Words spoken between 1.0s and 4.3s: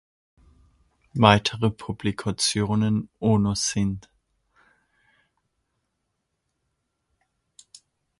Weitere Publikationen Onos sind